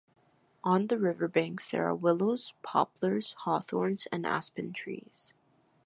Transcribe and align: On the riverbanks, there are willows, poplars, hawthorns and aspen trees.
On 0.63 0.87
the 0.87 0.97
riverbanks, 0.97 1.69
there 1.69 1.87
are 1.87 1.93
willows, 1.93 2.53
poplars, 2.63 3.33
hawthorns 3.41 4.07
and 4.11 4.25
aspen 4.25 4.73
trees. 4.73 5.31